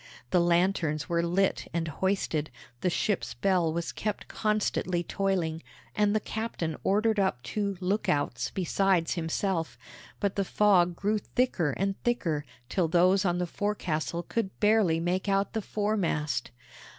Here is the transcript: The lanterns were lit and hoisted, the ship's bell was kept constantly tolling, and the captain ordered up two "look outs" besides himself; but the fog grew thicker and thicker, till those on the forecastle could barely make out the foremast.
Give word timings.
The 0.31 0.39
lanterns 0.39 1.07
were 1.07 1.21
lit 1.21 1.67
and 1.75 1.87
hoisted, 1.87 2.49
the 2.79 2.89
ship's 2.89 3.35
bell 3.35 3.71
was 3.71 3.91
kept 3.91 4.27
constantly 4.27 5.03
tolling, 5.03 5.61
and 5.95 6.15
the 6.15 6.19
captain 6.19 6.75
ordered 6.83 7.19
up 7.19 7.43
two 7.43 7.77
"look 7.79 8.09
outs" 8.09 8.49
besides 8.49 9.13
himself; 9.13 9.77
but 10.19 10.35
the 10.37 10.43
fog 10.43 10.95
grew 10.95 11.19
thicker 11.19 11.69
and 11.77 12.01
thicker, 12.01 12.43
till 12.67 12.87
those 12.87 13.25
on 13.25 13.37
the 13.37 13.45
forecastle 13.45 14.23
could 14.23 14.59
barely 14.59 14.99
make 14.99 15.29
out 15.29 15.53
the 15.53 15.61
foremast. 15.61 16.49